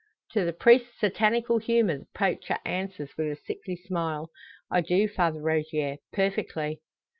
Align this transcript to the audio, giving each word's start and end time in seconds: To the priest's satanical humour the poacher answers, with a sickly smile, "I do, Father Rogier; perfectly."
To 0.31 0.43
the 0.43 0.51
priest's 0.51 0.99
satanical 0.99 1.59
humour 1.59 1.99
the 1.99 2.07
poacher 2.15 2.57
answers, 2.65 3.11
with 3.19 3.27
a 3.31 3.35
sickly 3.35 3.75
smile, 3.75 4.31
"I 4.71 4.81
do, 4.81 5.07
Father 5.07 5.43
Rogier; 5.43 5.97
perfectly." 6.11 6.81